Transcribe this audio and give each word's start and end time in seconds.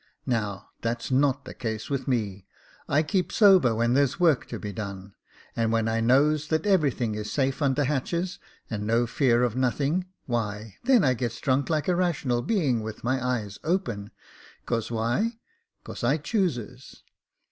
Now 0.25 0.71
that's 0.81 1.11
not 1.11 1.45
the 1.45 1.53
case 1.53 1.87
with 1.87 2.07
me, 2.07 2.47
I 2.89 3.03
keep 3.03 3.31
sober 3.31 3.75
when 3.75 3.93
there's 3.93 4.19
work 4.19 4.47
to 4.47 4.57
be 4.57 4.73
done; 4.73 5.13
and 5.55 5.71
when 5.71 5.87
I 5.87 5.99
knows 6.01 6.47
that 6.47 6.65
everything 6.65 7.13
is 7.13 7.31
safe 7.31 7.61
under 7.61 7.83
hatches, 7.83 8.39
and 8.67 8.87
no 8.87 9.05
fear 9.05 9.43
of 9.43 9.55
nothing, 9.55 10.07
why 10.25 10.77
then 10.85 11.03
I 11.03 11.13
gets 11.13 11.39
drunk 11.39 11.69
like 11.69 11.87
a 11.87 11.95
rational 11.95 12.41
being, 12.41 12.81
with 12.81 13.03
my 13.03 13.23
eyes 13.23 13.59
open— 13.63 14.09
'cause 14.65 14.89
why— 14.89 15.37
'cause 15.83 16.03
I 16.03 16.17
chooses." 16.17 17.03